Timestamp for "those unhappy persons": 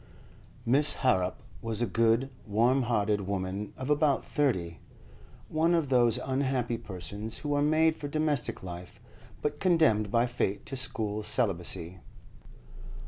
5.89-7.37